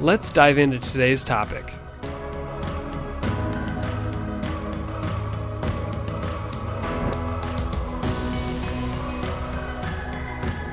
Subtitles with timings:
[0.00, 1.70] Let's dive into today's topic.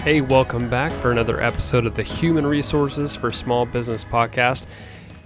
[0.04, 4.68] Hey, welcome back for another episode of the Human Resources for Small Business podcast.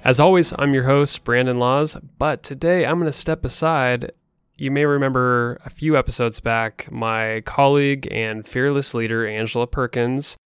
[0.05, 4.13] As always, I'm your host, Brandon Laws, but today I'm going to step aside.
[4.55, 10.37] You may remember a few episodes back, my colleague and fearless leader, Angela Perkins,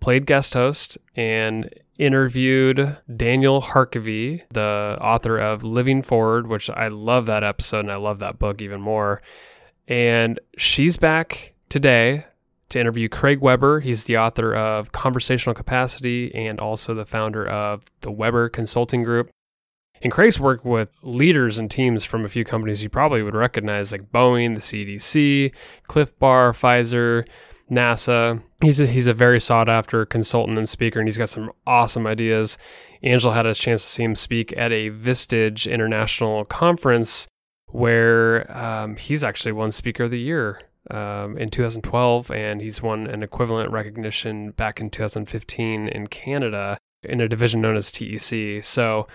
[0.00, 7.26] played guest host and interviewed Daniel Harkavy, the author of Living Forward, which I love
[7.26, 9.20] that episode and I love that book even more.
[9.88, 12.26] And she's back today
[12.68, 13.80] to interview Craig Weber.
[13.80, 19.30] He's the author of Conversational Capacity and also the founder of the Weber Consulting Group.
[20.00, 23.90] And Craig's worked with leaders and teams from a few companies you probably would recognize,
[23.90, 25.52] like Boeing, the CDC,
[25.84, 27.26] Clif Bar, Pfizer,
[27.70, 28.42] NASA.
[28.62, 32.06] He's a, he's a very sought after consultant and speaker, and he's got some awesome
[32.06, 32.58] ideas.
[33.02, 37.28] Angela had a chance to see him speak at a Vistage International conference
[37.66, 40.60] where um, he's actually won Speaker of the Year
[40.90, 47.20] um, in 2012, and he's won an equivalent recognition back in 2015 in Canada in
[47.20, 48.62] a division known as TEC.
[48.64, 49.06] So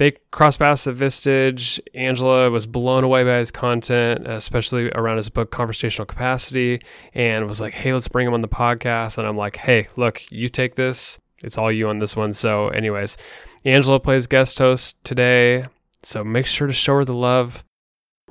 [0.00, 1.78] they crossed paths at Vistage.
[1.94, 6.80] Angela was blown away by his content, especially around his book Conversational Capacity,
[7.12, 10.22] and was like, "Hey, let's bring him on the podcast." And I'm like, "Hey, look,
[10.30, 11.20] you take this.
[11.44, 13.18] It's all you on this one." So, anyways,
[13.66, 15.66] Angela plays guest host today,
[16.02, 17.62] so make sure to show her the love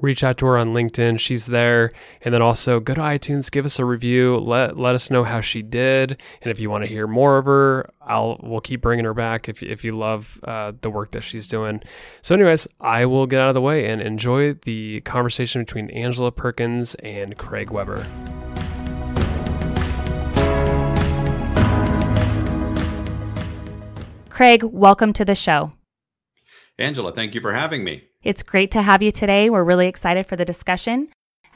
[0.02, 1.20] reach out to her on LinkedIn.
[1.20, 1.92] She's there.
[2.22, 5.42] And then also go to iTunes, give us a review, let let us know how
[5.42, 6.22] she did.
[6.42, 9.48] And if you want to hear more of her, I'll we'll keep bringing her back
[9.48, 11.82] if if you love uh, the work that she's doing.
[12.22, 16.32] So, anyways, I will get out of the way and enjoy the conversation between Angela
[16.32, 18.06] Perkins and Craig Weber.
[24.30, 25.74] Craig, welcome to the show.
[26.78, 28.09] Angela, thank you for having me.
[28.22, 29.50] It's great to have you today.
[29.50, 31.08] We're really excited for the discussion.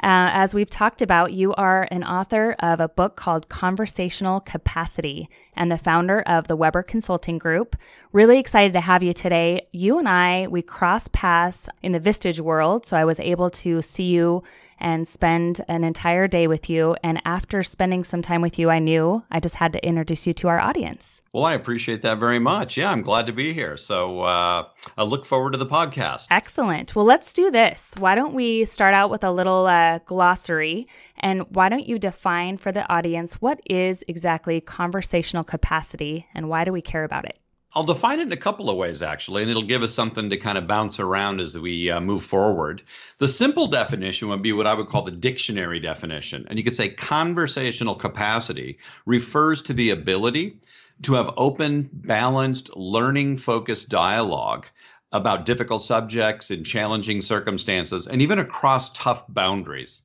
[0.01, 5.27] Uh, as we've talked about, you are an author of a book called Conversational Capacity
[5.57, 7.75] and the founder of the Weber Consulting Group.
[8.13, 9.67] Really excited to have you today.
[9.73, 13.81] You and I, we cross paths in the Vistage world, so I was able to
[13.81, 14.41] see you
[14.83, 16.95] and spend an entire day with you.
[17.01, 20.33] And after spending some time with you, I knew I just had to introduce you
[20.35, 21.21] to our audience.
[21.31, 22.77] Well, I appreciate that very much.
[22.77, 23.77] Yeah, I'm glad to be here.
[23.77, 24.67] So uh,
[24.97, 26.27] I look forward to the podcast.
[26.29, 26.95] Excellent.
[26.95, 27.95] Well, let's do this.
[27.97, 30.87] Why don't we start out with a little uh, glossary?
[31.17, 36.65] And why don't you define for the audience what is exactly conversational capacity and why
[36.65, 37.39] do we care about it?
[37.75, 40.37] I'll define it in a couple of ways, actually, and it'll give us something to
[40.37, 42.83] kind of bounce around as we uh, move forward.
[43.17, 46.45] The simple definition would be what I would call the dictionary definition.
[46.47, 50.59] And you could say conversational capacity refers to the ability
[51.03, 54.67] to have open, balanced, learning focused dialogue
[55.11, 60.01] about difficult subjects in challenging circumstances and even across tough boundaries.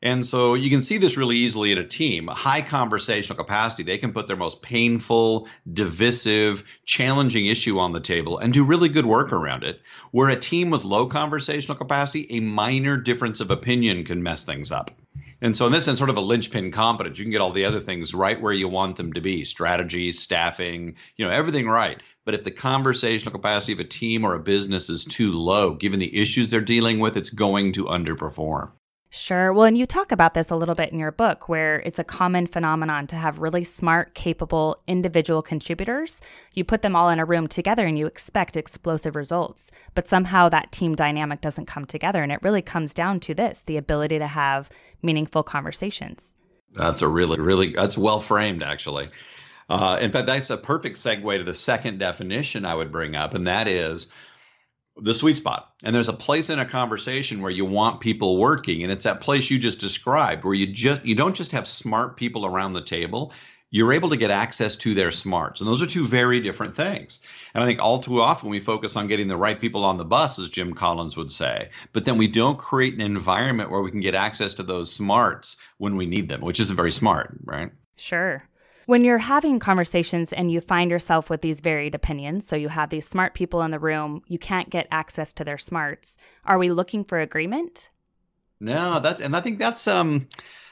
[0.00, 2.28] And so you can see this really easily in a team.
[2.28, 8.38] High conversational capacity, they can put their most painful, divisive, challenging issue on the table
[8.38, 9.80] and do really good work around it.
[10.12, 14.70] Where a team with low conversational capacity, a minor difference of opinion can mess things
[14.70, 14.92] up.
[15.40, 17.64] And so, in this sense, sort of a linchpin competence, you can get all the
[17.64, 22.00] other things right where you want them to be strategy, staffing, you know, everything right.
[22.24, 25.98] But if the conversational capacity of a team or a business is too low, given
[25.98, 28.70] the issues they're dealing with, it's going to underperform.
[29.10, 29.54] Sure.
[29.54, 32.04] Well, and you talk about this a little bit in your book, where it's a
[32.04, 36.20] common phenomenon to have really smart, capable individual contributors.
[36.52, 40.50] You put them all in a room together and you expect explosive results, but somehow
[40.50, 42.22] that team dynamic doesn't come together.
[42.22, 44.68] And it really comes down to this the ability to have
[45.02, 46.34] meaningful conversations.
[46.74, 49.08] That's a really, really, that's well framed, actually.
[49.70, 53.32] Uh, in fact, that's a perfect segue to the second definition I would bring up,
[53.32, 54.10] and that is
[55.00, 55.72] the sweet spot.
[55.82, 59.20] And there's a place in a conversation where you want people working and it's that
[59.20, 62.82] place you just described where you just you don't just have smart people around the
[62.82, 63.32] table,
[63.70, 65.60] you're able to get access to their smarts.
[65.60, 67.20] And those are two very different things.
[67.54, 70.04] And I think all too often we focus on getting the right people on the
[70.04, 73.90] bus as Jim Collins would say, but then we don't create an environment where we
[73.90, 77.70] can get access to those smarts when we need them, which isn't very smart, right?
[77.96, 78.42] Sure.
[78.88, 82.88] When you're having conversations and you find yourself with these varied opinions, so you have
[82.88, 86.16] these smart people in the room, you can't get access to their smarts.
[86.46, 87.90] Are we looking for agreement?
[88.60, 90.26] No, that's and I think that's um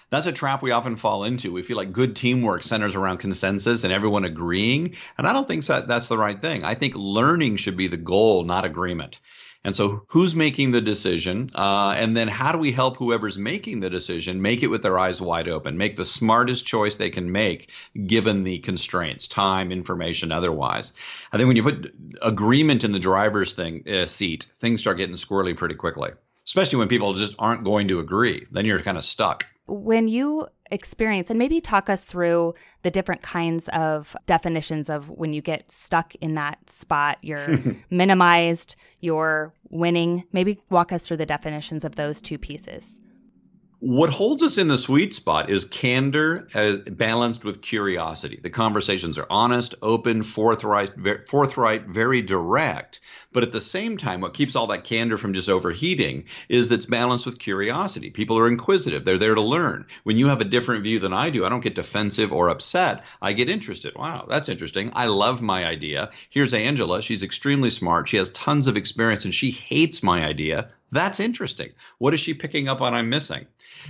[0.08, 1.52] that's a trap we often fall into.
[1.52, 5.66] We feel like good teamwork centers around consensus and everyone agreeing, and I don't think
[5.66, 6.64] that that's the right thing.
[6.64, 9.20] I think learning should be the goal, not agreement.
[9.66, 11.50] And so, who's making the decision?
[11.52, 14.96] Uh, and then, how do we help whoever's making the decision make it with their
[14.96, 17.68] eyes wide open, make the smartest choice they can make
[18.06, 20.92] given the constraints, time, information, otherwise?
[21.32, 21.92] I think when you put
[22.22, 26.12] agreement in the driver's thing uh, seat, things start getting squirrely pretty quickly,
[26.44, 28.46] especially when people just aren't going to agree.
[28.52, 29.46] Then you're kind of stuck.
[29.66, 35.32] When you experience and maybe talk us through the different kinds of definitions of when
[35.32, 37.18] you get stuck in that spot.
[37.22, 37.58] You're
[37.90, 40.24] minimized you're winning.
[40.32, 42.98] Maybe walk us through the definitions of those two pieces
[43.80, 48.40] what holds us in the sweet spot is candor uh, balanced with curiosity.
[48.42, 50.92] The conversations are honest, open, forthright,
[51.28, 53.00] forthright, very direct.
[53.32, 56.86] But at the same time, what keeps all that candor from just overheating is that's
[56.86, 58.08] balanced with curiosity.
[58.08, 59.04] People are inquisitive.
[59.04, 59.84] They're there to learn.
[60.04, 63.04] When you have a different view than I do, I don't get defensive or upset.
[63.20, 63.94] I get interested.
[63.94, 64.90] Wow, that's interesting.
[64.94, 66.10] I love my idea.
[66.30, 67.02] Here's Angela.
[67.02, 68.08] She's extremely smart.
[68.08, 70.70] She has tons of experience and she hates my idea.
[70.92, 71.72] That's interesting.
[71.98, 73.46] What is she picking up on I'm missing?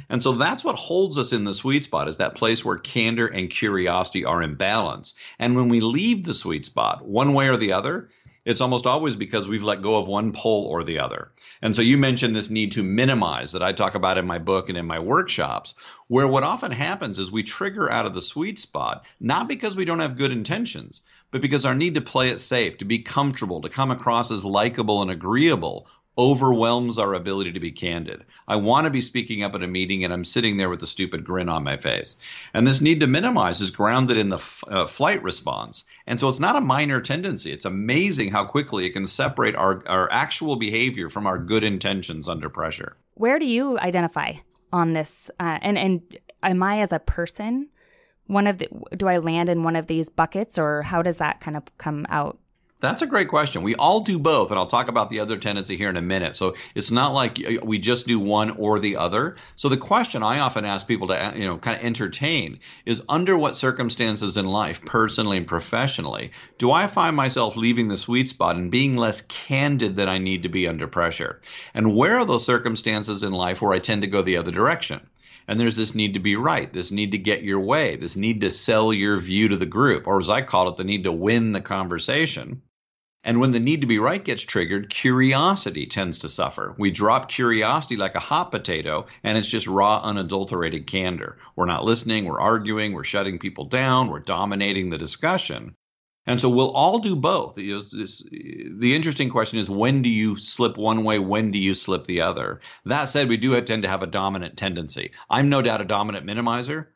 [0.09, 3.27] And so that's what holds us in the sweet spot is that place where candor
[3.27, 5.15] and curiosity are in balance.
[5.39, 8.09] And when we leave the sweet spot, one way or the other,
[8.47, 11.33] it's almost always because we've let go of one pole or the other.
[11.63, 14.69] And so you mentioned this need to minimize that I talk about in my book
[14.69, 15.75] and in my workshops,
[16.07, 19.85] where what often happens is we trigger out of the sweet spot, not because we
[19.85, 21.03] don't have good intentions,
[21.33, 24.45] but because our need to play it safe, to be comfortable, to come across as
[24.45, 28.25] likable and agreeable overwhelms our ability to be candid.
[28.49, 30.87] I want to be speaking up at a meeting and I'm sitting there with a
[30.87, 32.17] stupid grin on my face.
[32.55, 35.85] And this need to minimize is grounded in the f- uh, flight response.
[36.07, 37.53] And so it's not a minor tendency.
[37.53, 42.29] It's amazing how quickly it can separate our, our actual behavior from our good intentions
[42.29, 42.97] under pressure.
[43.15, 44.35] Where do you identify
[44.73, 45.31] on this?
[45.39, 47.69] Uh, and, and am I as a person?
[48.27, 51.41] One of the, do I land in one of these buckets or how does that
[51.41, 52.39] kind of come out?
[52.79, 53.63] That's a great question.
[53.63, 56.37] We all do both, and I'll talk about the other tendency here in a minute.
[56.37, 59.37] So it's not like uh, we just do one or the other.
[59.57, 63.03] So the question I often ask people to, uh, you know, kind of entertain is
[63.09, 68.29] under what circumstances in life, personally and professionally, do I find myself leaving the sweet
[68.29, 71.41] spot and being less candid than I need to be under pressure?
[71.73, 75.01] And where are those circumstances in life where I tend to go the other direction?
[75.49, 78.41] And there's this need to be right, this need to get your way, this need
[78.41, 81.13] to sell your view to the group, or as I call it, the need to
[81.13, 82.63] win the conversation.
[83.27, 86.77] And when the need to be right gets triggered, curiosity tends to suffer.
[86.79, 91.37] We drop curiosity like a hot potato, and it's just raw, unadulterated candor.
[91.57, 95.75] We're not listening, we're arguing, we're shutting people down, we're dominating the discussion.
[96.25, 97.57] And so we'll all do both.
[97.57, 102.21] the interesting question is when do you slip one way, when do you slip the
[102.21, 102.61] other?
[102.85, 105.11] That said, we do tend to have a dominant tendency.
[105.29, 106.87] I'm no doubt a dominant minimizer.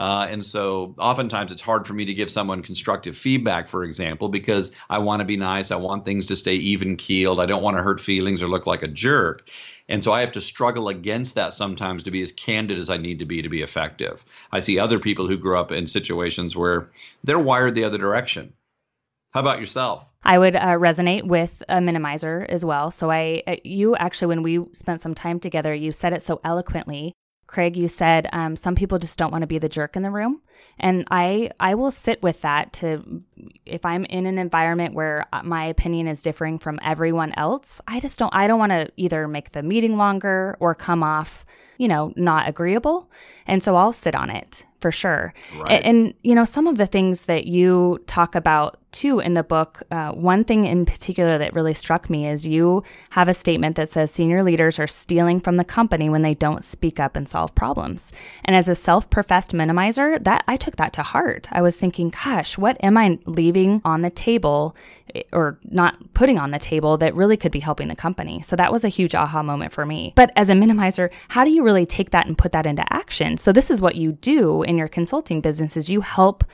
[0.00, 4.30] Uh, and so oftentimes it's hard for me to give someone constructive feedback, for example,
[4.30, 5.70] because I want to be nice.
[5.70, 7.38] I want things to stay even keeled.
[7.38, 9.50] I don't want to hurt feelings or look like a jerk.
[9.90, 12.96] And so I have to struggle against that sometimes to be as candid as I
[12.96, 14.24] need to be to be effective.
[14.52, 16.88] I see other people who grew up in situations where
[17.22, 18.54] they're wired the other direction.
[19.32, 20.10] How about yourself?
[20.22, 22.90] I would uh, resonate with a minimizer as well.
[22.90, 26.40] So I, uh, you actually, when we spent some time together, you said it so
[26.42, 27.12] eloquently.
[27.50, 30.10] Craig, you said um, some people just don't want to be the jerk in the
[30.10, 30.40] room,
[30.78, 32.72] and I I will sit with that.
[32.74, 33.22] To
[33.66, 37.98] if I'm in an environment where uh, my opinion is differing from everyone else, I
[37.98, 41.44] just don't I don't want to either make the meeting longer or come off
[41.76, 43.10] you know not agreeable,
[43.48, 45.34] and so I'll sit on it for sure.
[45.58, 45.72] Right.
[45.72, 49.42] And, and, you know, some of the things that you talk about too in the
[49.42, 53.76] book, uh, one thing in particular that really struck me is you have a statement
[53.76, 57.28] that says senior leaders are stealing from the company when they don't speak up and
[57.28, 58.12] solve problems.
[58.44, 61.48] And as a self-professed minimizer, that I took that to heart.
[61.52, 64.76] I was thinking, gosh, what am I leaving on the table
[65.14, 68.42] eh, or not putting on the table that really could be helping the company?
[68.42, 70.12] So that was a huge aha moment for me.
[70.16, 73.36] But as a minimizer, how do you really take that and put that into action?
[73.36, 76.44] So this is what you do in your consulting business is you help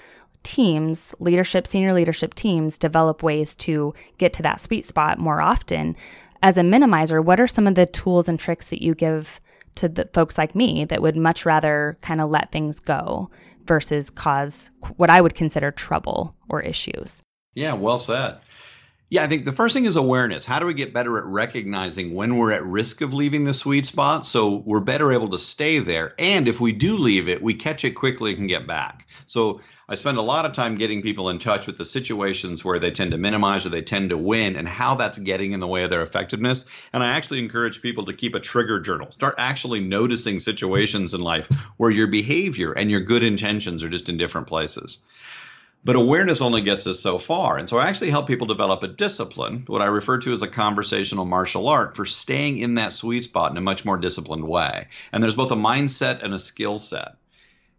[0.47, 5.97] teams, leadership, senior leadership teams develop ways to get to that sweet spot more often.
[6.41, 9.41] As a minimizer, what are some of the tools and tricks that you give
[9.75, 13.29] to the folks like me that would much rather kind of let things go
[13.67, 17.25] versus cause what I would consider trouble or issues?
[17.55, 18.39] Yeah, well said.
[19.09, 20.45] Yeah, I think the first thing is awareness.
[20.45, 23.87] How do we get better at recognizing when we're at risk of leaving the sweet
[23.87, 26.15] spot so we're better able to stay there?
[26.19, 29.07] And if we do leave it, we catch it quickly and can get back.
[29.27, 32.81] So I spend a lot of time getting people in touch with the situations where
[32.81, 35.69] they tend to minimize or they tend to win and how that's getting in the
[35.69, 36.65] way of their effectiveness.
[36.93, 39.13] And I actually encourage people to keep a trigger journal.
[39.13, 44.09] Start actually noticing situations in life where your behavior and your good intentions are just
[44.09, 44.99] in different places.
[45.85, 47.57] But awareness only gets us so far.
[47.57, 50.49] And so I actually help people develop a discipline, what I refer to as a
[50.49, 54.89] conversational martial art, for staying in that sweet spot in a much more disciplined way.
[55.13, 57.15] And there's both a mindset and a skill set.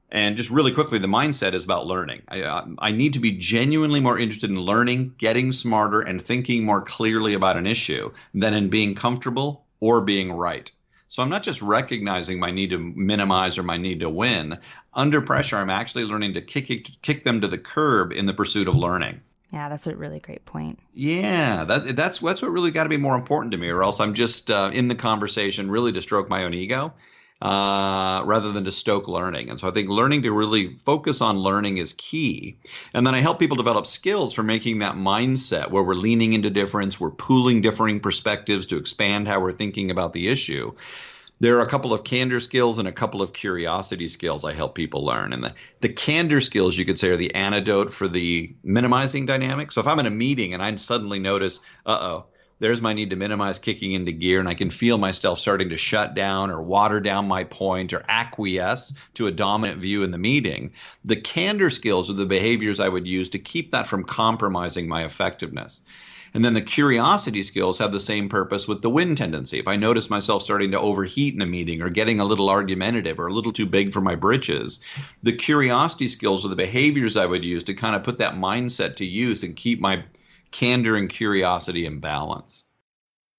[0.09, 2.21] And just really quickly, the mindset is about learning.
[2.29, 6.63] I, uh, I need to be genuinely more interested in learning, getting smarter, and thinking
[6.63, 10.71] more clearly about an issue than in being comfortable or being right.
[11.09, 14.57] So I'm not just recognizing my need to minimize or my need to win.
[14.93, 18.67] Under pressure, I'm actually learning to kick kick them to the curb in the pursuit
[18.67, 19.21] of learning.
[19.53, 20.79] Yeah, that's a really great point.
[20.93, 24.01] Yeah, that, that's that's what really got to be more important to me, or else
[24.01, 26.93] I'm just uh, in the conversation really to stroke my own ego
[27.41, 29.49] uh, rather than to stoke learning.
[29.49, 32.57] And so I think learning to really focus on learning is key.
[32.93, 36.49] And then I help people develop skills for making that mindset where we're leaning into
[36.49, 40.73] difference, we're pooling differing perspectives to expand how we're thinking about the issue.
[41.39, 44.73] There are a couple of candor skills and a couple of curiosity skills I help
[44.73, 45.33] people learn.
[45.33, 49.71] And the, the candor skills, you could say, are the antidote for the minimizing dynamic.
[49.71, 52.25] So if I'm in a meeting and I suddenly notice, uh oh,
[52.59, 55.77] there's my need to minimize kicking into gear and i can feel myself starting to
[55.77, 60.17] shut down or water down my point or acquiesce to a dominant view in the
[60.17, 60.71] meeting
[61.05, 65.05] the candor skills are the behaviors i would use to keep that from compromising my
[65.05, 65.81] effectiveness
[66.33, 69.59] and then the curiosity skills have the same purpose with the win tendency.
[69.59, 73.19] If I notice myself starting to overheat in a meeting or getting a little argumentative
[73.19, 74.79] or a little too big for my britches,
[75.23, 78.97] the curiosity skills are the behaviors I would use to kind of put that mindset
[78.97, 80.03] to use and keep my
[80.51, 82.63] candor and curiosity and balance.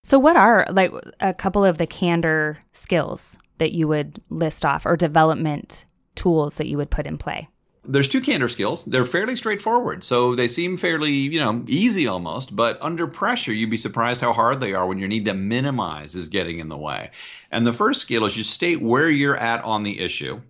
[0.05, 4.87] So, what are like a couple of the candor skills that you would list off
[4.87, 5.85] or development
[6.15, 7.49] tools that you would put in play?
[7.85, 8.85] There's two candor skills.
[8.85, 10.05] They're fairly straightforward.
[10.05, 14.33] So they seem fairly, you know, easy almost, but under pressure, you'd be surprised how
[14.33, 17.11] hard they are when your need to minimize is getting in the way.
[17.51, 20.41] And the first skill is you state where you're at on the issue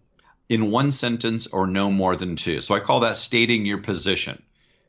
[0.49, 2.61] in one sentence or no more than two.
[2.61, 4.43] So I call that stating your position.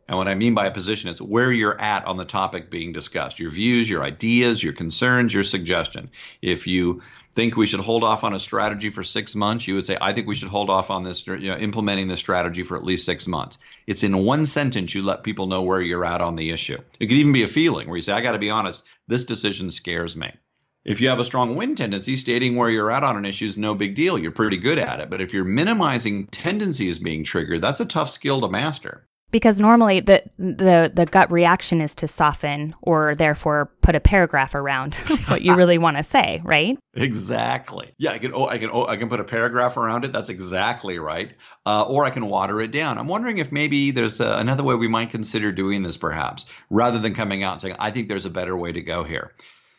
[0.09, 2.91] And what I mean by a position, it's where you're at on the topic being
[2.91, 6.09] discussed your views, your ideas, your concerns, your suggestion.
[6.41, 9.85] If you think we should hold off on a strategy for six months, you would
[9.85, 12.75] say, I think we should hold off on this, you know, implementing this strategy for
[12.75, 13.59] at least six months.
[13.85, 16.79] It's in one sentence you let people know where you're at on the issue.
[16.99, 19.25] It could even be a feeling where you say, I got to be honest, this
[19.25, 20.31] decision scares me.
[20.85, 23.57] If you have a strong win tendency, stating where you're at on an issue is
[23.57, 24.17] no big deal.
[24.17, 25.11] You're pretty good at it.
[25.11, 29.99] But if you're minimizing tendencies being triggered, that's a tough skill to master because normally
[29.99, 34.95] the the the gut reaction is to soften or therefore put a paragraph around
[35.27, 36.77] what you really want to say, right?
[36.95, 37.91] Exactly.
[37.97, 38.33] Yeah, I can.
[38.33, 38.69] Oh, I can.
[38.71, 40.13] Oh, I can put a paragraph around it.
[40.13, 41.31] That's exactly right.
[41.65, 42.97] Uh, or I can water it down.
[42.97, 46.99] I'm wondering if maybe there's a, another way we might consider doing this, perhaps, rather
[46.99, 49.33] than coming out and saying, "I think there's a better way to go here."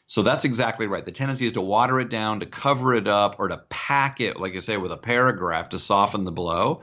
[0.07, 1.05] So that's exactly right.
[1.05, 4.41] The tendency is to water it down, to cover it up, or to pack it,
[4.41, 6.81] like you say, with a paragraph to soften the blow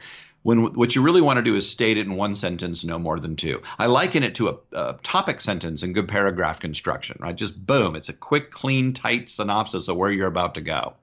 [0.48, 3.20] when what you really want to do is state it in one sentence, no more
[3.20, 3.62] than two.
[3.78, 7.36] I liken it to a, a, topic sentence in good paragraph construction, right?
[7.36, 10.94] Just boom, it's a quick, clean, tight synopsis of where you're about to go.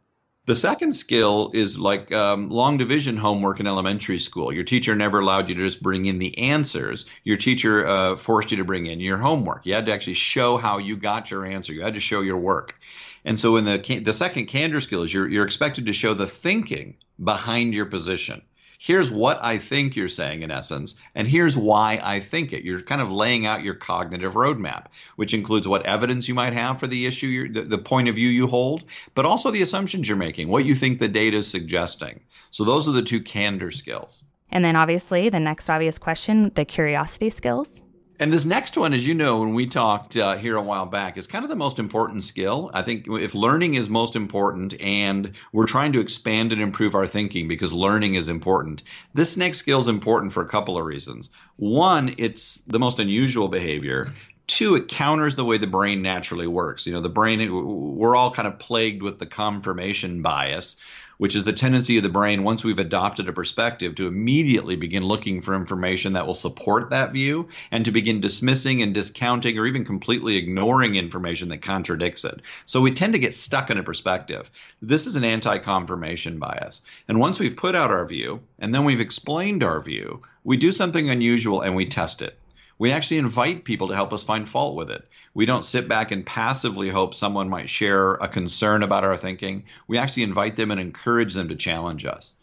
[0.46, 4.50] The second skill is like um, long division homework in elementary school.
[4.50, 7.04] Your teacher never allowed you to just bring in the answers.
[7.22, 9.66] Your teacher uh, forced you to bring in your homework.
[9.66, 11.74] You had to actually show how you got your answer.
[11.74, 12.80] You had to show your work.
[13.26, 16.26] And so, in the the second candor skill is you're you're expected to show the
[16.26, 18.40] thinking behind your position
[18.84, 22.64] here's what I think you're saying in essence, and here's why I think it.
[22.64, 26.78] You're kind of laying out your cognitive roadmap, which includes what evidence you might have
[26.78, 30.18] for the issue, the, the point of view you hold, but also the assumptions you're
[30.18, 32.20] making, what you think the data is suggesting.
[32.50, 34.22] So those are the two candor skills.
[34.50, 37.83] And then obviously the next obvious question, the curiosity skills.
[38.20, 41.18] And this next one, as you know, when we talked uh, here a while back,
[41.18, 42.70] is kind of the most important skill.
[42.72, 47.08] I think if learning is most important and we're trying to expand and improve our
[47.08, 51.30] thinking because learning is important, this next skill is important for a couple of reasons.
[51.56, 54.12] One, it's the most unusual behavior.
[54.46, 56.86] Two, it counters the way the brain naturally works.
[56.86, 60.76] You know, the brain, we're all kind of plagued with the confirmation bias
[61.24, 65.02] which is the tendency of the brain, once we've adopted a perspective, to immediately begin
[65.02, 69.64] looking for information that will support that view and to begin dismissing and discounting or
[69.64, 72.42] even completely ignoring information that contradicts it.
[72.66, 74.50] So we tend to get stuck in a perspective.
[74.82, 76.82] This is an anti confirmation bias.
[77.08, 80.72] And once we've put out our view and then we've explained our view, we do
[80.72, 82.38] something unusual and we test it.
[82.84, 85.08] We actually invite people to help us find fault with it.
[85.32, 89.64] We don't sit back and passively hope someone might share a concern about our thinking.
[89.88, 92.34] We actually invite them and encourage them to challenge us.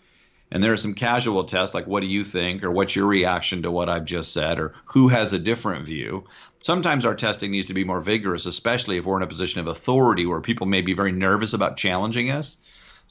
[0.50, 3.62] And there are some casual tests like what do you think or what's your reaction
[3.62, 6.24] to what I've just said or who has a different view.
[6.64, 9.68] Sometimes our testing needs to be more vigorous, especially if we're in a position of
[9.68, 12.58] authority where people may be very nervous about challenging us.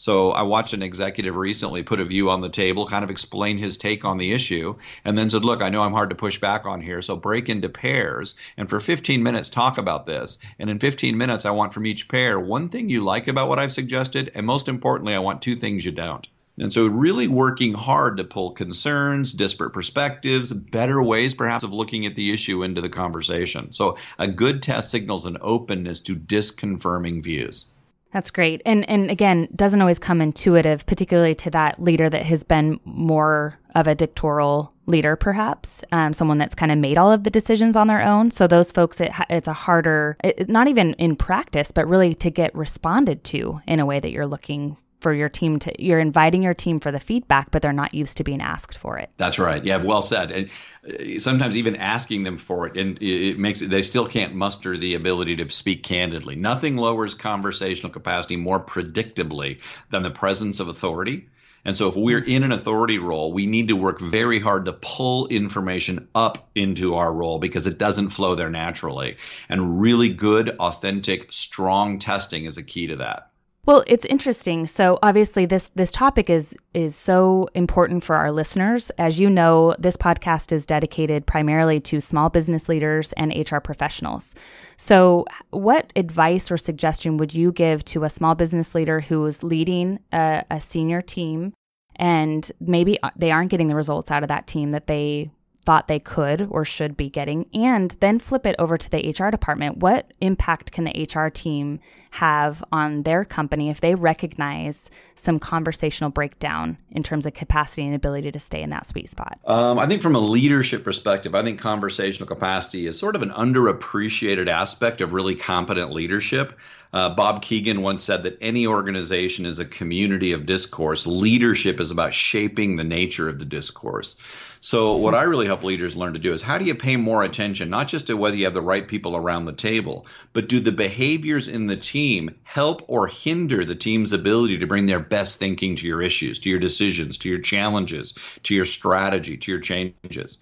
[0.01, 3.59] So I watched an executive recently put a view on the table, kind of explain
[3.59, 6.41] his take on the issue, and then said, Look, I know I'm hard to push
[6.41, 10.39] back on here, so break into pairs and for 15 minutes talk about this.
[10.59, 13.59] And in 15 minutes, I want from each pair one thing you like about what
[13.59, 16.27] I've suggested, and most importantly, I want two things you don't.
[16.59, 22.07] And so, really working hard to pull concerns, disparate perspectives, better ways perhaps of looking
[22.07, 23.71] at the issue into the conversation.
[23.73, 27.67] So, a good test signals an openness to disconfirming views.
[28.13, 28.61] That's great.
[28.67, 33.59] And and again, doesn't always come intuitive, particularly to that leader that has been more
[33.75, 37.77] of a dictatorial leader, perhaps um, someone that's kind of made all of the decisions
[37.77, 38.33] on their own.
[38.33, 42.31] So those folks, it, it's a harder, it, not even in practice, but really to
[42.31, 46.43] get responded to in a way that you're looking for your team to you're inviting
[46.43, 49.11] your team for the feedback but they're not used to being asked for it.
[49.17, 49.65] That's right.
[49.65, 50.31] Yeah well said.
[50.31, 50.51] And
[50.89, 54.95] uh, sometimes even asking them for it and it makes they still can't muster the
[54.95, 56.37] ability to speak candidly.
[56.37, 59.59] Nothing lowers conversational capacity more predictably
[59.91, 61.29] than the presence of authority.
[61.65, 64.73] And so if we're in an authority role, we need to work very hard to
[64.73, 69.17] pull information up into our role because it doesn't flow there naturally.
[69.49, 73.30] And really good, authentic, strong testing is a key to that.
[73.67, 74.67] Well, it's interesting.
[74.67, 78.91] So obviously this this topic is is so important for our listeners.
[78.99, 84.35] As you know, this podcast is dedicated primarily to small business leaders and HR professionals.
[84.77, 89.43] So, what advice or suggestion would you give to a small business leader who is
[89.43, 91.53] leading a, a senior team
[91.97, 95.31] and maybe uh, they aren't getting the results out of that team that they
[95.71, 99.31] thought they could or should be getting, and then flip it over to the HR
[99.31, 99.77] department.
[99.77, 101.79] What impact can the HR team
[102.11, 107.95] have on their company if they recognize some conversational breakdown in terms of capacity and
[107.95, 109.39] ability to stay in that sweet spot?
[109.45, 113.31] Um, I think from a leadership perspective, I think conversational capacity is sort of an
[113.31, 116.53] underappreciated aspect of really competent leadership.
[116.93, 121.07] Uh, Bob Kegan once said that any organization is a community of discourse.
[121.07, 124.17] Leadership is about shaping the nature of the discourse.
[124.63, 127.23] So, what I really help leaders learn to do is how do you pay more
[127.23, 130.61] attention, not just to whether you have the right people around the table, but do
[130.61, 135.39] the behaviors in the team help or hinder the team's ability to bring their best
[135.39, 139.61] thinking to your issues, to your decisions, to your challenges, to your strategy, to your
[139.61, 140.39] changes?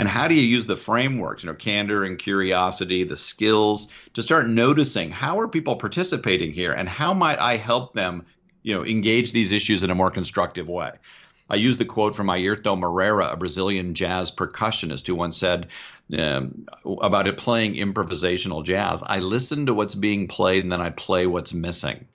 [0.00, 4.22] And how do you use the frameworks you know candor and curiosity the skills to
[4.22, 8.24] start noticing how are people participating here and how might i help them
[8.62, 10.90] you know engage these issues in a more constructive way
[11.52, 15.66] I use the quote from Airto Moreira, a Brazilian jazz percussionist, who once said
[16.16, 20.90] um, about it playing improvisational jazz I listen to what's being played and then I
[20.90, 22.06] play what's missing.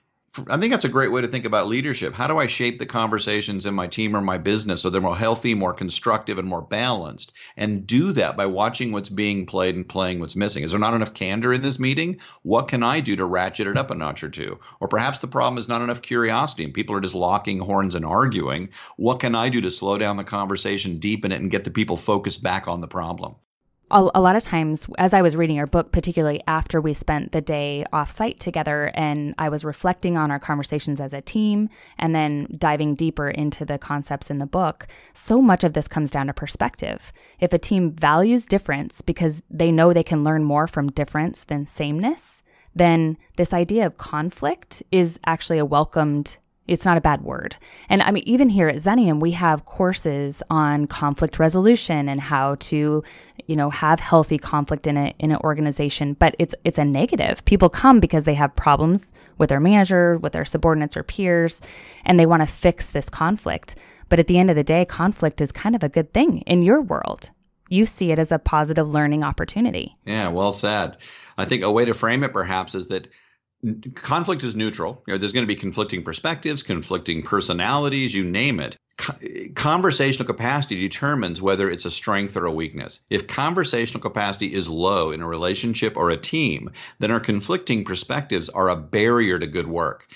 [0.48, 2.12] I think that's a great way to think about leadership.
[2.12, 5.16] How do I shape the conversations in my team or my business so they're more
[5.16, 7.32] healthy, more constructive, and more balanced?
[7.56, 10.62] And do that by watching what's being played and playing what's missing.
[10.62, 12.20] Is there not enough candor in this meeting?
[12.42, 14.58] What can I do to ratchet it up a notch or two?
[14.80, 18.04] Or perhaps the problem is not enough curiosity and people are just locking horns and
[18.04, 18.68] arguing.
[18.96, 21.96] What can I do to slow down the conversation, deepen it, and get the people
[21.96, 23.36] focused back on the problem?
[23.90, 27.32] A, a, lot of times as i was reading our book particularly after we spent
[27.32, 31.68] the day off site together and i was reflecting on our conversations as a team
[31.98, 36.10] and then diving deeper into the concepts in the book so much of this comes
[36.10, 40.66] down to perspective if a team values difference because they know they can learn more
[40.66, 42.42] from difference than sameness
[42.74, 47.56] then this idea of conflict is actually a welcomed it's not a bad word.
[47.88, 52.56] And I mean, even here at Xenium, we have courses on conflict resolution and how
[52.56, 53.04] to,
[53.46, 56.14] you know, have healthy conflict in a in an organization.
[56.14, 57.44] But it's it's a negative.
[57.44, 61.62] People come because they have problems with their manager, with their subordinates or peers,
[62.04, 63.76] and they want to fix this conflict.
[64.08, 66.62] But at the end of the day, conflict is kind of a good thing in
[66.62, 67.30] your world.
[67.68, 69.96] You see it as a positive learning opportunity.
[70.04, 70.96] Yeah, well said.
[71.36, 73.08] I think a way to frame it perhaps is that
[73.94, 75.02] conflict is neutral.
[75.06, 78.76] You know, there's going to be conflicting perspectives, conflicting personalities, you name it.
[79.54, 83.00] conversational capacity determines whether it's a strength or a weakness.
[83.10, 88.48] If conversational capacity is low in a relationship or a team, then our conflicting perspectives
[88.48, 90.08] are a barrier to good work.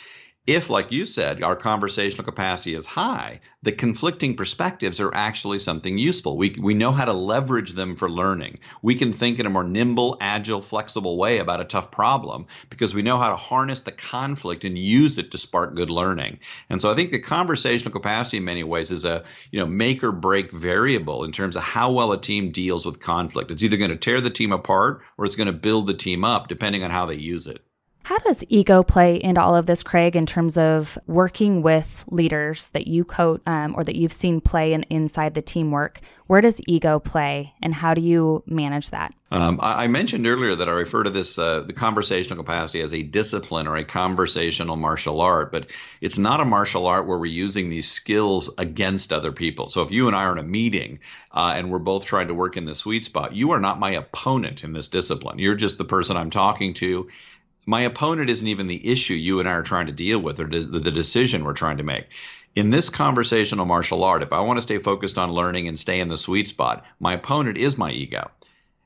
[0.47, 5.99] If, like you said, our conversational capacity is high, the conflicting perspectives are actually something
[5.99, 6.39] useful.
[6.39, 8.61] We, we know how to leverage them for learning.
[8.81, 12.95] We can think in a more nimble, agile, flexible way about a tough problem because
[12.95, 16.39] we know how to harness the conflict and use it to spark good learning.
[16.71, 20.03] And so I think the conversational capacity in many ways is a you know make
[20.03, 23.51] or break variable in terms of how well a team deals with conflict.
[23.51, 26.25] It's either going to tear the team apart or it's going to build the team
[26.25, 27.63] up depending on how they use it.
[28.11, 32.71] How does ego play into all of this, Craig, in terms of working with leaders
[32.71, 36.01] that you coach um, or that you've seen play in, inside the teamwork?
[36.27, 39.15] Where does ego play, and how do you manage that?
[39.31, 42.93] Um, I, I, mentioned earlier that I refer to this uh, the conversational capacity as
[42.93, 45.71] a discipline or a conversational martial art, but
[46.01, 49.69] it's not a martial art where we're using these skills against other people.
[49.69, 50.99] So if you and I are in a meeting
[51.31, 53.93] uh, and we're both trying to work in the sweet spot, you are not my
[53.93, 55.39] opponent in this discipline.
[55.39, 57.09] You're just the person I'm talking to
[57.67, 60.47] my opponent isn't even the issue you and I are trying to deal with or
[60.47, 62.07] the decision we're trying to make.
[62.57, 66.01] In this conversational martial art, if I want to stay focused on learning and stay
[66.01, 68.31] in the sweet spot, my opponent is my ego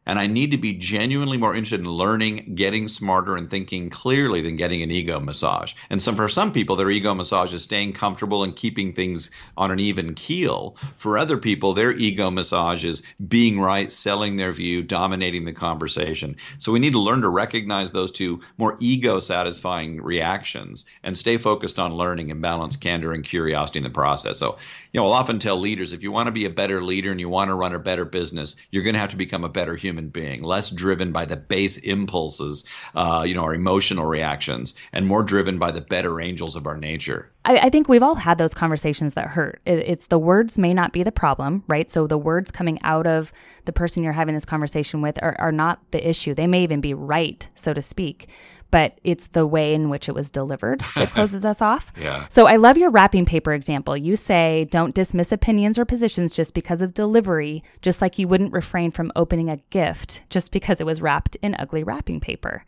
[0.06, 4.40] and I need to be genuinely more interested in learning, getting smarter, and thinking clearly
[4.42, 5.74] than getting an ego massage.
[5.90, 9.70] And some for some people, their ego massage is staying comfortable and keeping things on
[9.70, 10.76] an even keel.
[10.96, 16.36] For other people, their ego massage is being right, selling their view, dominating the conversation.
[16.58, 21.36] So we need to learn to recognize those two more ego satisfying reactions and stay
[21.36, 24.38] focused on learning and balance candor and curiosity in the process.
[24.38, 24.58] So,
[24.94, 27.18] you know, I'll often tell leaders if you want to be a better leader and
[27.18, 29.74] you want to run a better business, you're going to have to become a better
[29.74, 35.04] human being, less driven by the base impulses, uh, you know, our emotional reactions, and
[35.04, 37.28] more driven by the better angels of our nature.
[37.44, 39.60] I, I think we've all had those conversations that hurt.
[39.66, 41.90] It, it's the words may not be the problem, right?
[41.90, 43.32] So the words coming out of
[43.64, 46.34] the person you're having this conversation with are, are not the issue.
[46.34, 48.28] They may even be right, so to speak
[48.74, 51.92] but it's the way in which it was delivered that closes us off.
[51.96, 52.26] Yeah.
[52.28, 53.96] So I love your wrapping paper example.
[53.96, 58.52] You say don't dismiss opinions or positions just because of delivery, just like you wouldn't
[58.52, 62.64] refrain from opening a gift just because it was wrapped in ugly wrapping paper.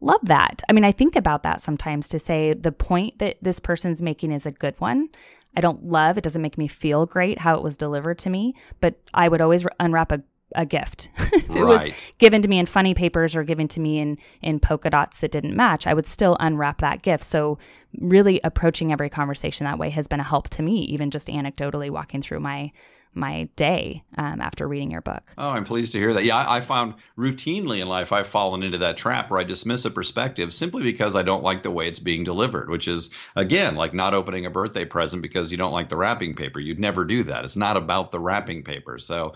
[0.00, 0.62] Love that.
[0.68, 4.30] I mean, I think about that sometimes to say the point that this person's making
[4.30, 5.08] is a good one.
[5.56, 8.54] I don't love, it doesn't make me feel great how it was delivered to me,
[8.80, 10.22] but I would always unwrap a
[10.54, 11.08] a gift.
[11.18, 14.60] if it was given to me in funny papers or given to me in in
[14.60, 17.24] polka dots that didn't match, I would still unwrap that gift.
[17.24, 17.58] So
[17.98, 21.90] really approaching every conversation that way has been a help to me, even just anecdotally
[21.90, 22.72] walking through my
[23.14, 25.22] my day um, after reading your book.
[25.36, 26.24] Oh, I'm pleased to hear that.
[26.24, 29.84] Yeah, I, I, found routinely in life I've fallen into that trap where I dismiss
[29.84, 33.74] a perspective simply because I don't like the way it's being delivered, which is, again,
[33.74, 36.60] like not opening a birthday present because you don't like the wrapping paper.
[36.60, 37.44] You'd never do that.
[37.44, 38.98] It's not about the wrapping paper.
[38.98, 39.34] So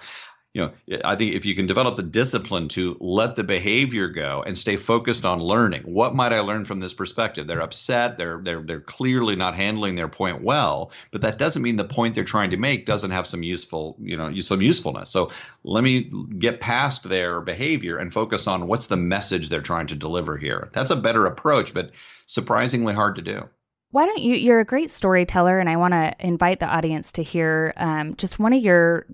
[0.55, 4.45] you know, I think if you can develop the discipline to let the behavior go
[4.47, 7.49] and stay focused on learning, what might I learn from this perspective?
[7.49, 8.19] They're upset.
[8.19, 12.15] They're they're they're clearly not handling their point well, but that doesn't mean the point
[12.15, 15.11] they're trying to make doesn't have some useful, you know, some usefulness.
[15.11, 15.33] So
[15.65, 19.97] let me get past their behavior and focus on what's the message they're trying to
[19.97, 20.71] deliver here.
[20.73, 21.91] That's a better approach, but
[22.27, 23.49] surprisingly hard to do
[23.91, 27.23] why don't you you're a great storyteller and i want to invite the audience to
[27.23, 29.07] hear um, just one of your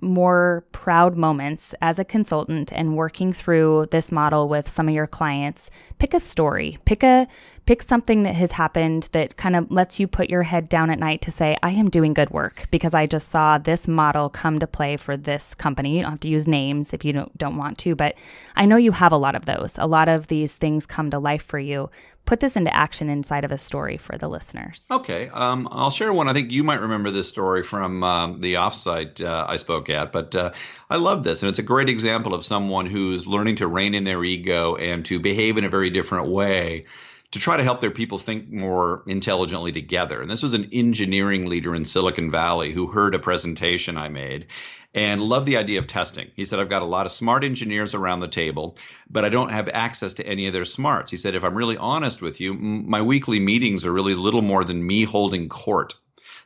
[0.00, 5.06] more proud moments as a consultant and working through this model with some of your
[5.06, 5.70] clients.
[5.98, 7.28] Pick a story pick a
[7.68, 10.98] pick something that has happened that kind of lets you put your head down at
[10.98, 14.58] night to say i am doing good work because i just saw this model come
[14.58, 17.58] to play for this company you don't have to use names if you don't, don't
[17.58, 18.14] want to but
[18.56, 21.18] i know you have a lot of those a lot of these things come to
[21.18, 21.90] life for you
[22.24, 24.86] put this into action inside of a story for the listeners.
[24.90, 26.28] Okay, um, I'll share one.
[26.28, 30.12] I think you might remember this story from um, the offsite uh, I spoke at,
[30.12, 30.52] but uh,
[30.90, 34.04] I love this, and it's a great example of someone who's learning to rein in
[34.04, 36.84] their ego and to behave in a very different way
[37.32, 40.22] to try to help their people think more intelligently together.
[40.22, 44.46] And this was an engineering leader in Silicon Valley who heard a presentation I made
[44.94, 46.30] and loved the idea of testing.
[46.34, 48.78] He said, I've got a lot of smart engineers around the table,
[49.10, 51.10] but I don't have access to any of their smarts.
[51.10, 54.64] He said, if I'm really honest with you, my weekly meetings are really little more
[54.64, 55.94] than me holding court.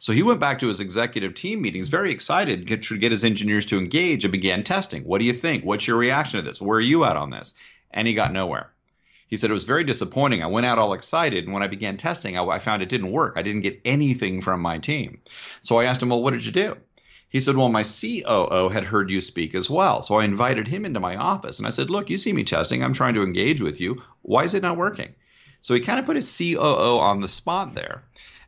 [0.01, 3.67] So he went back to his executive team meetings, very excited to get his engineers
[3.67, 5.05] to engage and began testing.
[5.05, 5.65] What do you think?
[5.65, 6.61] What's your reaction to this?
[6.61, 7.55] Where are you at on this?
[7.93, 8.73] And he got nowhere.
[9.33, 10.43] He said it was very disappointing.
[10.43, 13.13] I went out all excited, and when I began testing, I, I found it didn't
[13.13, 13.33] work.
[13.39, 15.23] I didn't get anything from my team.
[15.63, 16.77] So I asked him, Well, what did you do?
[17.31, 20.03] He said, Well, my COO had heard you speak as well.
[20.03, 22.83] So I invited him into my office and I said, Look, you see me testing.
[22.83, 24.03] I'm trying to engage with you.
[24.21, 25.15] Why is it not working?
[25.63, 28.03] So he kind of put his COO on the spot there.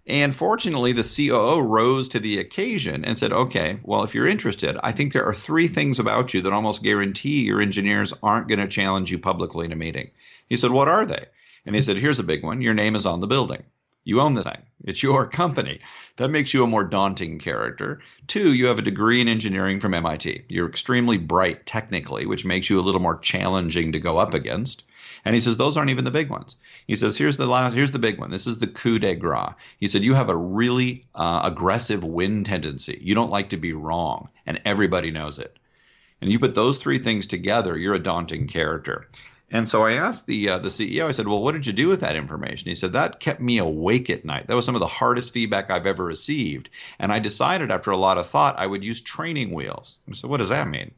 [0.06, 4.76] And fortunately, the COO rose to the occasion and said, Okay, well, if you're interested,
[4.82, 8.60] I think there are three things about you that almost guarantee your engineers aren't going
[8.60, 10.10] to challenge you publicly in a meeting.
[10.48, 11.26] He said, What are they?
[11.66, 12.60] And he said, Here's a big one.
[12.60, 13.62] Your name is on the building.
[14.04, 14.60] You own this thing.
[14.84, 15.80] It's your company.
[16.16, 18.00] That makes you a more daunting character.
[18.26, 20.44] Two, you have a degree in engineering from MIT.
[20.48, 24.84] You're extremely bright technically, which makes you a little more challenging to go up against.
[25.24, 26.56] And he says those aren't even the big ones.
[26.86, 28.30] He says here's the last, here's the big one.
[28.30, 29.54] This is the coup de grace.
[29.80, 32.98] He said you have a really uh, aggressive win tendency.
[33.02, 35.58] You don't like to be wrong, and everybody knows it.
[36.20, 39.08] And you put those three things together, you're a daunting character.
[39.54, 41.06] And so I asked the uh, the CEO.
[41.06, 43.58] I said, "Well, what did you do with that information?" He said, "That kept me
[43.58, 44.48] awake at night.
[44.48, 47.96] That was some of the hardest feedback I've ever received." And I decided, after a
[47.96, 49.98] lot of thought, I would use training wheels.
[50.10, 50.90] I said, "What does that mean?"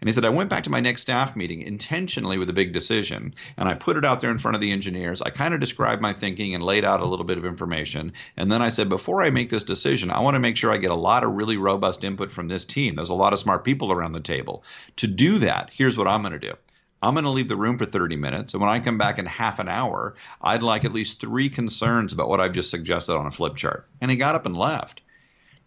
[0.00, 2.72] And he said, I went back to my next staff meeting intentionally with a big
[2.72, 5.22] decision, and I put it out there in front of the engineers.
[5.22, 8.12] I kind of described my thinking and laid out a little bit of information.
[8.36, 10.76] And then I said, before I make this decision, I want to make sure I
[10.76, 12.94] get a lot of really robust input from this team.
[12.94, 14.62] There's a lot of smart people around the table.
[14.96, 16.54] To do that, here's what I'm going to do.
[17.02, 18.54] I'm going to leave the room for 30 minutes.
[18.54, 22.12] And when I come back in half an hour, I'd like at least three concerns
[22.12, 23.86] about what I've just suggested on a flip chart.
[24.00, 25.02] And he got up and left.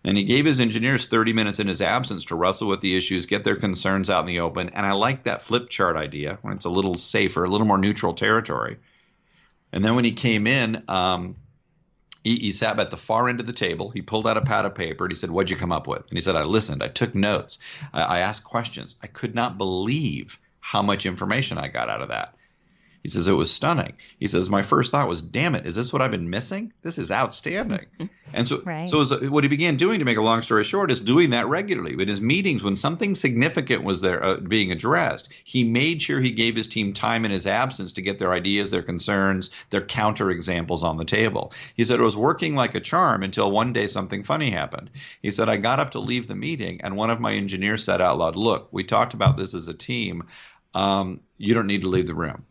[0.04, 3.26] And he gave his engineers 30 minutes in his absence to wrestle with the issues,
[3.26, 4.70] get their concerns out in the open.
[4.70, 7.78] And I like that flip chart idea when it's a little safer, a little more
[7.78, 8.78] neutral territory.
[9.72, 11.36] And then when he came in, um,
[12.24, 13.90] he, he, sat at the far end of the table.
[13.90, 16.08] He pulled out a pad of paper and he said, What'd you come up with?
[16.10, 16.84] And he said, I listened.
[16.84, 17.60] I took notes.
[17.94, 18.96] I, I asked questions.
[19.04, 22.36] I could not believe how much information I got out of that.
[23.02, 23.94] He says, It was stunning.
[24.20, 26.74] He says, My first thought was, Damn it, is this what I've been missing?
[26.84, 27.86] This is outstanding.
[28.34, 28.88] and so, right.
[28.88, 31.48] so was, what he began doing, to make a long story short, is doing that
[31.48, 31.94] regularly.
[31.94, 36.32] In his meetings, when something significant was there uh, being addressed, he made sure he
[36.32, 40.30] gave his team time in his absence to get their ideas, their concerns, their counter
[40.30, 41.54] examples on the table.
[41.76, 44.90] He said, It was working like a charm until one day something funny happened.
[45.22, 48.02] He said, I got up to leave the meeting, and one of my engineers said
[48.02, 50.26] out loud, Look, we talked about this as a team.
[50.74, 52.46] Um, you don't need to leave the room.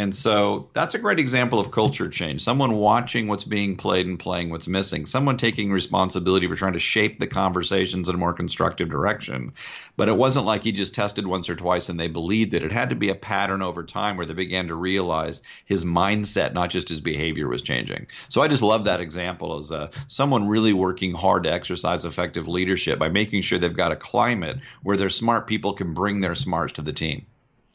[0.00, 2.40] And so that's a great example of culture change.
[2.40, 5.04] Someone watching what's being played and playing what's missing.
[5.04, 9.52] Someone taking responsibility for trying to shape the conversations in a more constructive direction.
[9.98, 12.62] But it wasn't like he just tested once or twice and they believed it.
[12.62, 16.54] It had to be a pattern over time where they began to realize his mindset,
[16.54, 18.06] not just his behavior, was changing.
[18.30, 22.48] So I just love that example as uh, someone really working hard to exercise effective
[22.48, 26.34] leadership by making sure they've got a climate where their smart people can bring their
[26.34, 27.26] smarts to the team.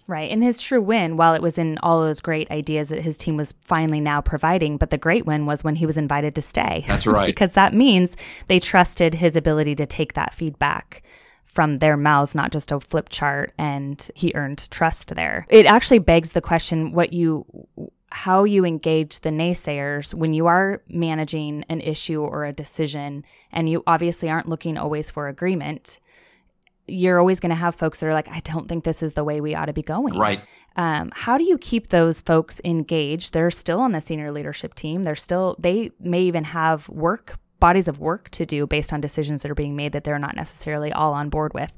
[0.08, 0.30] Right.
[0.30, 3.38] And his true win, while it was in all those great ideas that his team
[3.38, 6.84] was finally now providing, but the great win was when he was invited to stay.
[6.88, 7.26] That's right.
[7.36, 8.15] because that means
[8.48, 11.02] they trusted his ability to take that feedback
[11.46, 15.48] from their mouths, not just a flip chart, and he earned trust there.
[15.50, 17.46] It actually begs the question what you
[18.12, 23.68] how you engage the naysayers when you are managing an issue or a decision and
[23.68, 26.00] you obviously aren't looking always for agreement
[26.88, 29.24] you're always going to have folks that are like, I don't think this is the
[29.24, 30.17] way we ought to be going.
[30.17, 30.41] Right.
[30.76, 33.34] Um, how do you keep those folks engaged?
[33.34, 35.04] They're still on the senior leadership team.
[35.04, 39.41] They're still, they may even have work, bodies of work to do based on decisions
[39.41, 41.71] that are being made that they're not necessarily all on board with.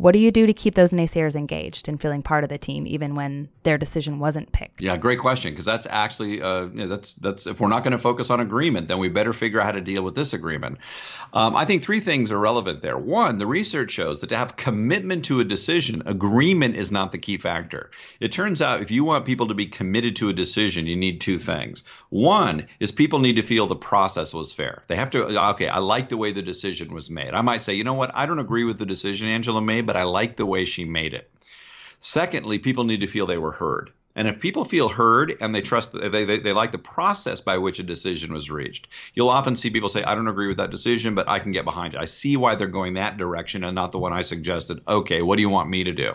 [0.00, 2.86] What do you do to keep those naysayers engaged and feeling part of the team,
[2.86, 4.80] even when their decision wasn't picked?
[4.80, 5.52] Yeah, great question.
[5.52, 8.40] Because that's actually uh, you know, that's that's if we're not going to focus on
[8.40, 10.78] agreement, then we better figure out how to deal with this agreement.
[11.34, 12.96] Um, I think three things are relevant there.
[12.96, 17.18] One, the research shows that to have commitment to a decision, agreement is not the
[17.18, 17.90] key factor.
[18.20, 21.20] It turns out if you want people to be committed to a decision, you need
[21.20, 21.84] two things.
[22.10, 24.82] One is people need to feel the process was fair.
[24.88, 27.34] They have to okay, I like the way the decision was made.
[27.34, 29.96] I might say, you know what, I don't agree with the decision Angela made but
[29.96, 31.30] I like the way she made it.
[32.00, 33.92] Secondly, people need to feel they were heard.
[34.16, 37.58] And if people feel heard and they trust, they, they, they like the process by
[37.58, 40.72] which a decision was reached, you'll often see people say, I don't agree with that
[40.72, 42.00] decision, but I can get behind it.
[42.00, 44.80] I see why they're going that direction and not the one I suggested.
[44.88, 46.14] Okay, what do you want me to do?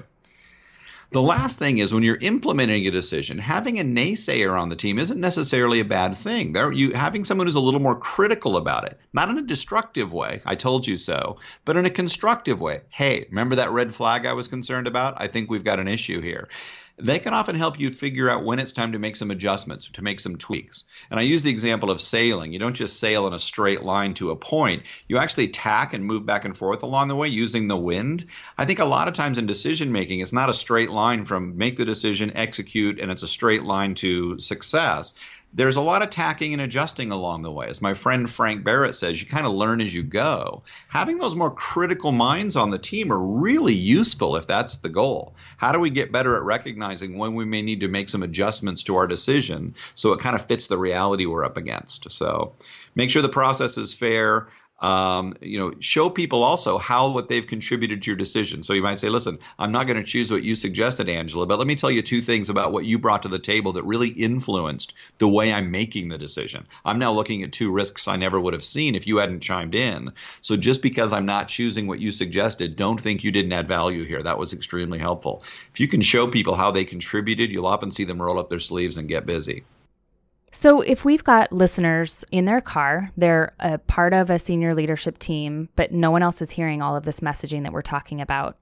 [1.15, 4.99] The last thing is when you're implementing a decision, having a naysayer on the team
[4.99, 6.51] isn't necessarily a bad thing.
[6.51, 10.11] There, you having someone who's a little more critical about it, not in a destructive
[10.11, 10.41] way.
[10.45, 12.81] I told you so, but in a constructive way.
[12.89, 15.13] Hey, remember that red flag I was concerned about?
[15.15, 16.49] I think we've got an issue here
[16.97, 20.01] they can often help you figure out when it's time to make some adjustments, to
[20.01, 20.85] make some tweaks.
[21.09, 22.53] And I use the example of sailing.
[22.53, 26.05] You don't just sail in a straight line to a point, you actually tack and
[26.05, 28.25] move back and forth along the way using the wind.
[28.57, 31.57] I think a lot of times in decision making, it's not a straight line from
[31.57, 35.15] make the decision, execute, and it's a straight line to success
[35.55, 37.67] there's a lot of tacking and adjusting along the way.
[37.67, 40.63] As my friend Frank Barrett says, you kind of learn as you go.
[40.89, 45.33] Having those more critical minds on the team are really useful if that's the goal.
[45.55, 48.83] How do we get better at recognizing when we may need to make some adjustments
[48.83, 52.11] to our decision so it kind of fits the reality we're up against?
[52.11, 52.53] So
[52.95, 54.49] make sure the process is fair
[54.85, 58.61] um, you know, show people also how what they've contributed to your decision.
[58.61, 61.57] So you might say, listen, I'm not going to choose what you suggested, Angela, but
[61.57, 64.09] let me tell you two things about what you brought to the table that really
[64.09, 66.67] influenced the way I'm making the decision.
[66.85, 69.73] I'm now looking at two risks I never would have seen if you hadn't chimed
[69.73, 70.11] in.
[70.43, 74.03] So just because I'm not choosing what you suggested, don't think you didn't add value
[74.03, 74.21] here.
[74.21, 75.43] That was extremely helpful.
[75.73, 78.59] If you can show people how they contributed, you'll often see them roll up their
[78.59, 79.63] sleeves and get busy.
[80.57, 85.19] So, if we've got listeners in their car, they're a part of a senior leadership
[85.19, 88.57] team, but no one else is hearing all of this messaging that we're talking about,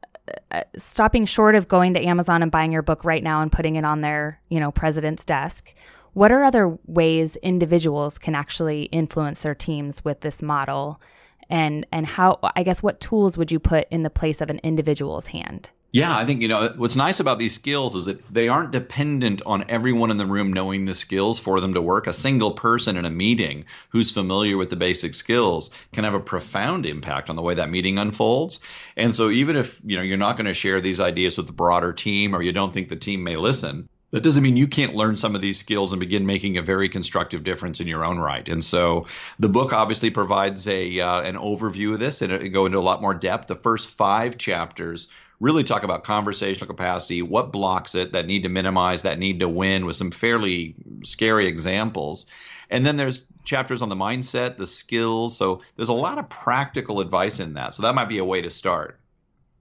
[0.50, 3.76] uh, stopping short of going to Amazon and buying your book right now and putting
[3.76, 5.76] it on their, you know, president's desk,
[6.14, 11.00] what are other ways individuals can actually influence their teams with this model?
[11.48, 14.60] And and how I guess what tools would you put in the place of an
[14.64, 15.70] individual's hand?
[15.96, 19.44] Yeah, I think you know what's nice about these skills is that they aren't dependent
[19.46, 22.08] on everyone in the room knowing the skills for them to work.
[22.08, 26.20] A single person in a meeting who's familiar with the basic skills can have a
[26.20, 28.60] profound impact on the way that meeting unfolds.
[28.98, 31.54] And so even if, you know, you're not going to share these ideas with the
[31.54, 34.96] broader team or you don't think the team may listen, that doesn't mean you can't
[34.96, 38.18] learn some of these skills and begin making a very constructive difference in your own
[38.18, 38.50] right.
[38.50, 39.06] And so
[39.38, 42.80] the book obviously provides a uh, an overview of this and it go into a
[42.80, 43.46] lot more depth.
[43.46, 45.08] The first five chapters
[45.44, 49.50] really talk about conversational capacity, what blocks it, that need to minimize, that need to
[49.50, 52.26] win, with some fairly scary examples.
[52.70, 55.36] And then there's chapters on the mindset, the skills.
[55.36, 57.76] So there's a lot of practical advice in that.
[57.76, 59.02] So that might be a way to start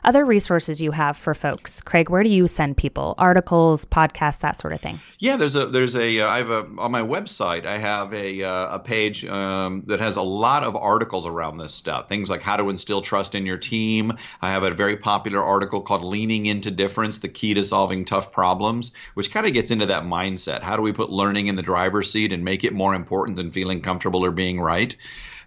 [0.04, 1.80] other resources you have for folks.
[1.80, 3.14] Craig where do you send people?
[3.18, 5.00] Articles podcasts that sort of thing?
[5.18, 8.42] Yeah there's a there's a uh, i have a on my website i have a
[8.42, 12.08] uh, a page um, that has a lot of articles around this stuff.
[12.08, 14.12] Things like how to instill trust in your team.
[14.40, 18.32] I have a very popular article called leaning into difference the key to solving tough
[18.32, 20.62] problems which kind of gets into that mindset.
[20.62, 23.50] How do we put learning in the driver's seat and make it more important than
[23.50, 24.94] feeling comfortable or being right?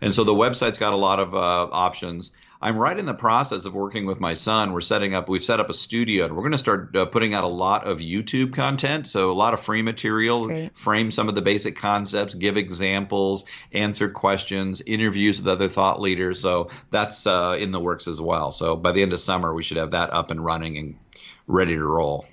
[0.02, 2.32] And so the website's got a lot of uh, options
[2.66, 4.74] I'm right in the process of working with my son.
[4.74, 7.36] We're setting up, we've set up a studio, and we're going to start uh, putting
[7.36, 9.08] out a lot of YouTube content.
[9.08, 10.76] So, a lot of free material, Great.
[10.76, 16.40] frame some of the basic concepts, give examples, answer questions, interviews with other thought leaders.
[16.40, 18.50] So, that's uh, in the works as well.
[18.50, 20.98] So, by the end of summer, we should have that up and running and
[21.46, 22.26] ready to roll.